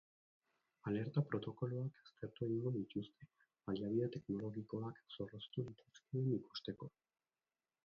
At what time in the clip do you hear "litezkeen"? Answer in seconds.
5.71-6.35